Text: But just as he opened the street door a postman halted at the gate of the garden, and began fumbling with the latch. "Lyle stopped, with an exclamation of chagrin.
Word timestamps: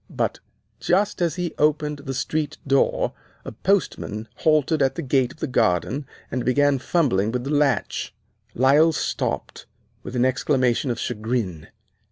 But 0.09 0.39
just 0.79 1.21
as 1.21 1.35
he 1.35 1.53
opened 1.59 1.97
the 1.99 2.15
street 2.15 2.57
door 2.65 3.13
a 3.45 3.51
postman 3.51 4.27
halted 4.37 4.81
at 4.81 4.95
the 4.95 5.03
gate 5.03 5.31
of 5.33 5.39
the 5.41 5.45
garden, 5.45 6.07
and 6.31 6.43
began 6.43 6.79
fumbling 6.79 7.31
with 7.31 7.43
the 7.43 7.51
latch. 7.53 8.11
"Lyle 8.55 8.93
stopped, 8.93 9.67
with 10.01 10.15
an 10.15 10.25
exclamation 10.25 10.89
of 10.89 10.97
chagrin. 10.99 11.67